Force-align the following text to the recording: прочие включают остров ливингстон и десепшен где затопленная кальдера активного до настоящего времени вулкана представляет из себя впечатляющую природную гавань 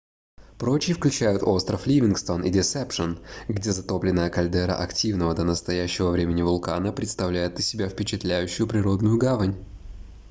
прочие 0.57 0.95
включают 0.95 1.43
остров 1.43 1.85
ливингстон 1.85 2.41
и 2.43 2.49
десепшен 2.49 3.19
где 3.47 3.71
затопленная 3.71 4.31
кальдера 4.31 4.75
активного 4.75 5.35
до 5.35 5.43
настоящего 5.43 6.09
времени 6.09 6.41
вулкана 6.41 6.91
представляет 6.91 7.59
из 7.59 7.67
себя 7.67 7.87
впечатляющую 7.87 8.65
природную 8.65 9.19
гавань 9.19 9.63